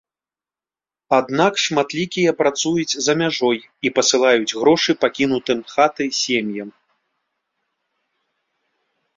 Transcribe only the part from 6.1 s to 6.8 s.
сем'ям.